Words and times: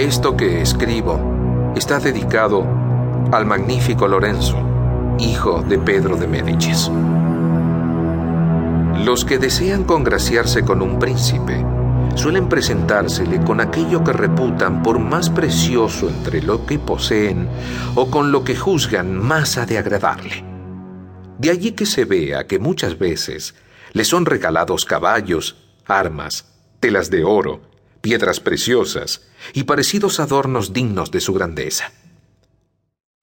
Esto 0.00 0.34
que 0.34 0.62
escribo 0.62 1.72
está 1.76 2.00
dedicado 2.00 2.66
al 3.32 3.44
magnífico 3.44 4.08
Lorenzo, 4.08 4.56
hijo 5.18 5.60
de 5.60 5.78
Pedro 5.78 6.16
de 6.16 6.26
Médicis. 6.26 6.90
Los 9.04 9.26
que 9.26 9.36
desean 9.36 9.84
congraciarse 9.84 10.64
con 10.64 10.80
un 10.80 10.98
príncipe 10.98 11.62
suelen 12.14 12.48
presentársele 12.48 13.44
con 13.44 13.60
aquello 13.60 14.02
que 14.02 14.14
reputan 14.14 14.82
por 14.82 14.98
más 14.98 15.28
precioso 15.28 16.08
entre 16.08 16.40
lo 16.40 16.64
que 16.64 16.78
poseen 16.78 17.46
o 17.94 18.10
con 18.10 18.32
lo 18.32 18.42
que 18.42 18.56
juzgan 18.56 19.14
más 19.14 19.58
ha 19.58 19.66
de 19.66 19.76
agradarle. 19.76 20.42
De 21.36 21.50
allí 21.50 21.72
que 21.72 21.84
se 21.84 22.06
vea 22.06 22.46
que 22.46 22.58
muchas 22.58 22.98
veces 22.98 23.54
le 23.92 24.06
son 24.06 24.24
regalados 24.24 24.86
caballos, 24.86 25.56
armas, 25.84 26.46
telas 26.80 27.10
de 27.10 27.22
oro, 27.22 27.69
piedras 28.00 28.40
preciosas 28.40 29.22
y 29.52 29.64
parecidos 29.64 30.20
adornos 30.20 30.72
dignos 30.72 31.10
de 31.10 31.20
su 31.20 31.34
grandeza. 31.34 31.92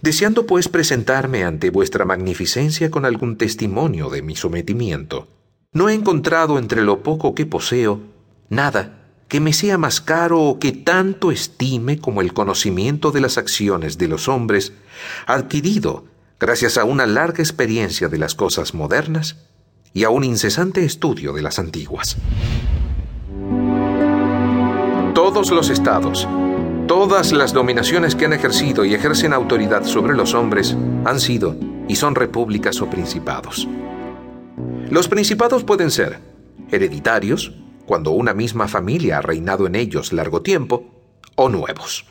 Deseando 0.01 0.45
pues 0.45 0.69
presentarme 0.69 1.43
ante 1.43 1.71
vuestra 1.71 2.05
magnificencia 2.05 2.91
con 2.91 3.05
algún 3.05 3.37
testimonio 3.37 4.09
de 4.09 4.21
mi 4.21 4.35
sometimiento, 4.35 5.27
no 5.71 5.89
he 5.89 5.93
encontrado 5.93 6.59
entre 6.59 6.83
lo 6.83 7.01
poco 7.01 7.33
que 7.33 7.45
poseo 7.45 8.01
nada 8.49 8.93
que 9.27 9.39
me 9.39 9.51
sea 9.51 9.77
más 9.77 9.99
caro 9.99 10.41
o 10.41 10.59
que 10.59 10.71
tanto 10.71 11.31
estime 11.31 11.99
como 11.99 12.21
el 12.21 12.33
conocimiento 12.33 13.11
de 13.11 13.21
las 13.21 13.37
acciones 13.37 13.97
de 13.97 14.07
los 14.07 14.29
hombres, 14.29 14.71
adquirido 15.25 16.05
gracias 16.39 16.77
a 16.77 16.85
una 16.85 17.05
larga 17.05 17.43
experiencia 17.43 18.07
de 18.07 18.19
las 18.19 18.35
cosas 18.35 18.73
modernas 18.73 19.37
y 19.93 20.05
a 20.05 20.09
un 20.09 20.23
incesante 20.23 20.85
estudio 20.85 21.33
de 21.33 21.41
las 21.41 21.59
antiguas 21.59 22.17
todos 25.37 25.51
los 25.51 25.69
estados, 25.69 26.27
todas 26.87 27.31
las 27.31 27.53
dominaciones 27.53 28.15
que 28.15 28.25
han 28.25 28.33
ejercido 28.33 28.85
y 28.85 28.95
ejercen 28.95 29.33
autoridad 29.33 29.83
sobre 29.83 30.15
los 30.15 30.33
hombres 30.33 30.75
han 31.05 31.19
sido 31.19 31.55
y 31.87 31.95
son 31.95 32.15
repúblicas 32.15 32.81
o 32.81 32.89
principados. 32.89 33.67
Los 34.89 35.07
principados 35.07 35.63
pueden 35.63 35.91
ser 35.91 36.21
hereditarios, 36.71 37.53
cuando 37.85 38.09
una 38.09 38.33
misma 38.33 38.67
familia 38.67 39.19
ha 39.19 39.21
reinado 39.21 39.67
en 39.67 39.75
ellos 39.75 40.11
largo 40.11 40.41
tiempo, 40.41 40.87
o 41.35 41.49
nuevos. 41.49 42.07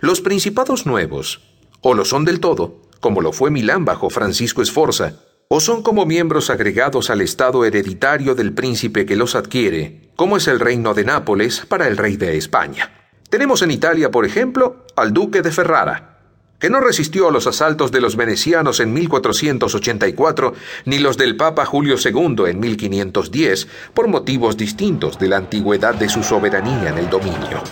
Los 0.00 0.22
principados 0.22 0.86
nuevos, 0.86 1.42
o 1.82 1.92
lo 1.92 2.06
son 2.06 2.24
del 2.24 2.40
todo, 2.40 2.80
como 3.00 3.20
lo 3.20 3.34
fue 3.34 3.50
Milán 3.50 3.84
bajo 3.84 4.08
Francisco 4.08 4.62
Esforza, 4.62 5.16
o 5.48 5.60
son 5.60 5.82
como 5.82 6.06
miembros 6.06 6.48
agregados 6.48 7.10
al 7.10 7.20
estado 7.20 7.66
hereditario 7.66 8.34
del 8.34 8.54
príncipe 8.54 9.04
que 9.04 9.14
los 9.14 9.34
adquiere, 9.34 10.03
como 10.16 10.36
es 10.36 10.48
el 10.48 10.60
reino 10.60 10.94
de 10.94 11.04
Nápoles 11.04 11.66
para 11.66 11.88
el 11.88 11.96
rey 11.96 12.16
de 12.16 12.36
España. 12.36 12.90
Tenemos 13.28 13.62
en 13.62 13.70
Italia, 13.70 14.10
por 14.10 14.24
ejemplo, 14.24 14.84
al 14.96 15.12
duque 15.12 15.42
de 15.42 15.50
Ferrara, 15.50 16.14
que 16.58 16.70
no 16.70 16.80
resistió 16.80 17.28
a 17.28 17.32
los 17.32 17.46
asaltos 17.46 17.90
de 17.92 18.00
los 18.00 18.16
venecianos 18.16 18.80
en 18.80 18.92
1484 18.92 20.54
ni 20.86 20.98
los 20.98 21.16
del 21.16 21.36
Papa 21.36 21.66
Julio 21.66 21.96
II 22.02 22.44
en 22.46 22.60
1510, 22.60 23.68
por 23.92 24.08
motivos 24.08 24.56
distintos 24.56 25.18
de 25.18 25.28
la 25.28 25.36
antigüedad 25.36 25.94
de 25.94 26.08
su 26.08 26.22
soberanía 26.22 26.90
en 26.90 26.98
el 26.98 27.10
dominio. 27.10 27.62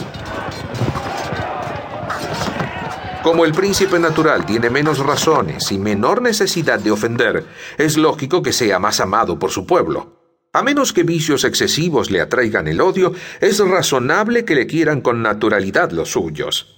Como 3.22 3.44
el 3.44 3.52
príncipe 3.52 4.00
natural 4.00 4.44
tiene 4.44 4.68
menos 4.68 4.98
razones 4.98 5.70
y 5.70 5.78
menor 5.78 6.20
necesidad 6.22 6.80
de 6.80 6.90
ofender, 6.90 7.46
es 7.78 7.96
lógico 7.96 8.42
que 8.42 8.52
sea 8.52 8.80
más 8.80 8.98
amado 8.98 9.38
por 9.38 9.52
su 9.52 9.64
pueblo. 9.64 10.21
A 10.54 10.62
menos 10.62 10.92
que 10.92 11.02
vicios 11.02 11.44
excesivos 11.44 12.10
le 12.10 12.20
atraigan 12.20 12.68
el 12.68 12.82
odio, 12.82 13.14
es 13.40 13.58
razonable 13.58 14.44
que 14.44 14.54
le 14.54 14.66
quieran 14.66 15.00
con 15.00 15.22
naturalidad 15.22 15.92
los 15.92 16.10
suyos. 16.10 16.76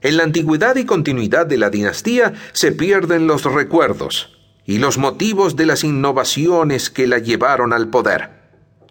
En 0.00 0.16
la 0.16 0.22
antigüedad 0.22 0.76
y 0.76 0.86
continuidad 0.86 1.44
de 1.44 1.58
la 1.58 1.68
dinastía 1.68 2.32
se 2.52 2.72
pierden 2.72 3.26
los 3.26 3.44
recuerdos 3.44 4.38
y 4.64 4.78
los 4.78 4.96
motivos 4.96 5.54
de 5.54 5.66
las 5.66 5.84
innovaciones 5.84 6.88
que 6.88 7.06
la 7.06 7.18
llevaron 7.18 7.74
al 7.74 7.88
poder, 7.88 8.30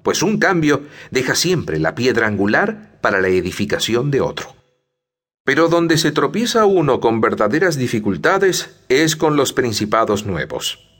pues 0.03 0.21
un 0.21 0.37
cambio 0.37 0.83
deja 1.09 1.33
siempre 1.33 1.79
la 1.79 1.95
piedra 1.95 2.27
angular 2.27 2.99
para 3.01 3.19
la 3.19 3.29
edificación 3.29 4.11
de 4.11 4.21
otro. 4.21 4.55
Pero 5.43 5.69
donde 5.69 5.97
se 5.97 6.11
tropieza 6.11 6.65
uno 6.65 6.99
con 6.99 7.19
verdaderas 7.19 7.77
dificultades 7.77 8.75
es 8.89 9.15
con 9.15 9.37
los 9.37 9.53
principados 9.53 10.27
nuevos. 10.27 10.92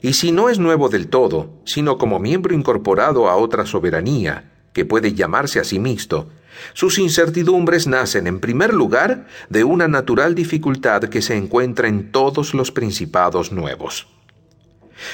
Y 0.00 0.12
si 0.12 0.32
no 0.32 0.48
es 0.48 0.58
nuevo 0.58 0.88
del 0.88 1.08
todo, 1.08 1.50
sino 1.64 1.98
como 1.98 2.18
miembro 2.18 2.54
incorporado 2.54 3.28
a 3.28 3.36
otra 3.36 3.66
soberanía, 3.66 4.52
que 4.72 4.84
puede 4.84 5.14
llamarse 5.14 5.58
a 5.58 5.64
sí 5.64 5.78
mixto, 5.78 6.28
sus 6.72 6.98
incertidumbres 6.98 7.86
nacen 7.86 8.26
en 8.26 8.40
primer 8.40 8.74
lugar 8.74 9.26
de 9.48 9.64
una 9.64 9.88
natural 9.88 10.34
dificultad 10.34 11.02
que 11.02 11.22
se 11.22 11.36
encuentra 11.36 11.88
en 11.88 12.10
todos 12.10 12.54
los 12.54 12.72
principados 12.72 13.52
nuevos. 13.52 14.08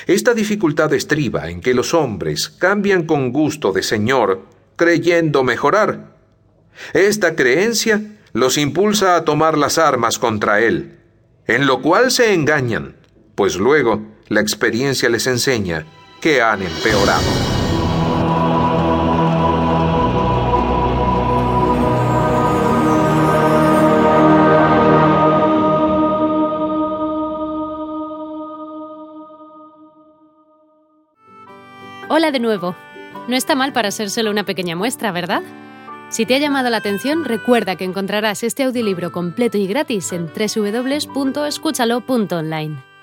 Esta 0.06 0.32
dificultad 0.34 0.92
estriba 0.94 1.50
en 1.50 1.60
que 1.60 1.74
los 1.74 1.92
hombres 1.92 2.48
cambian 2.48 3.04
con 3.04 3.32
gusto 3.32 3.72
de 3.72 3.82
señor, 3.82 4.42
creyendo 4.76 5.44
mejorar. 5.44 6.16
Esta 6.94 7.36
creencia 7.36 8.02
los 8.32 8.58
impulsa 8.58 9.16
a 9.16 9.24
tomar 9.24 9.58
las 9.58 9.78
armas 9.78 10.18
contra 10.18 10.60
él, 10.60 10.98
en 11.46 11.66
lo 11.66 11.82
cual 11.82 12.10
se 12.10 12.32
engañan, 12.32 12.96
pues 13.34 13.56
luego 13.56 14.13
la 14.28 14.40
experiencia 14.40 15.08
les 15.08 15.26
enseña 15.26 15.84
que 16.20 16.40
han 16.40 16.62
empeorado. 16.62 17.24
Hola 32.08 32.30
de 32.30 32.38
nuevo. 32.38 32.76
No 33.26 33.36
está 33.36 33.54
mal 33.54 33.72
para 33.72 33.90
ser 33.90 34.10
solo 34.10 34.30
una 34.30 34.44
pequeña 34.44 34.76
muestra, 34.76 35.10
¿verdad? 35.10 35.42
Si 36.10 36.26
te 36.26 36.34
ha 36.36 36.38
llamado 36.38 36.68
la 36.70 36.76
atención, 36.76 37.24
recuerda 37.24 37.76
que 37.76 37.84
encontrarás 37.84 38.44
este 38.44 38.62
audiolibro 38.62 39.10
completo 39.10 39.58
y 39.58 39.66
gratis 39.66 40.12
en 40.12 40.26
www.escúchalo.online. 40.26 42.93